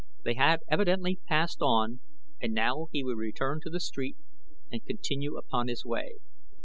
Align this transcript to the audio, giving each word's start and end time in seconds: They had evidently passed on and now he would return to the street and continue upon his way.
They 0.23 0.33
had 0.33 0.61
evidently 0.67 1.19
passed 1.27 1.61
on 1.61 1.99
and 2.41 2.53
now 2.55 2.87
he 2.91 3.03
would 3.03 3.19
return 3.19 3.59
to 3.61 3.69
the 3.69 3.79
street 3.79 4.17
and 4.71 4.83
continue 4.83 5.37
upon 5.37 5.67
his 5.67 5.85
way. 5.85 6.13